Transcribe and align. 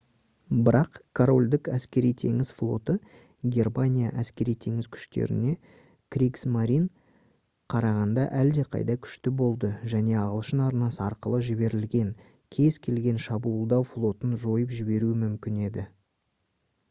бірақ 0.67 0.95
корольдік 1.17 1.67
әскери-теңіз 1.73 2.49
флоты 2.59 2.93
германия 3.57 4.13
әскери-теңіз 4.23 4.87
күштеріне 4.95 5.51
«кригсмарин» 6.15 6.87
қарағанда 7.75 8.23
әлдеқайда 8.39 8.95
күшті 9.07 9.33
болды 9.43 9.71
және 9.93 10.17
ағылшын 10.23 10.63
арнасы 10.69 11.01
арқылы 11.09 11.41
жіберілген 11.49 12.09
кез-келген 12.57 13.21
шабуылдау 13.27 13.85
флотын 13.91 14.33
жойып 14.47 14.73
жіберуі 14.79 15.21
мүмкін 15.25 15.61
еді 15.69 15.85